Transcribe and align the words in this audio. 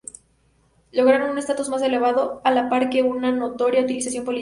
Lograron 0.91 1.29
un 1.29 1.37
estatus 1.37 1.69
más 1.69 1.83
elevado, 1.83 2.41
a 2.43 2.49
la 2.49 2.69
par 2.69 2.89
que 2.89 3.03
una 3.03 3.31
notoria 3.31 3.81
utilización 3.83 4.25
política. 4.25 4.39